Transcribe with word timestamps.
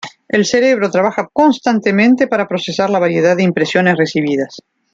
El 0.27 0.45
cerebro 0.45 0.89
trabaja 0.89 1.27
constantemente 1.31 2.25
para 2.25 2.47
procesar 2.47 2.89
la 2.89 2.97
variedad 2.97 3.37
de 3.37 3.43
impresiones 3.43 3.97
recibidas. 3.97 4.57